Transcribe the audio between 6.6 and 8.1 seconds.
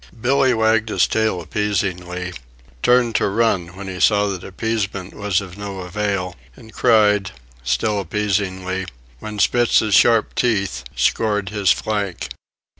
cried (still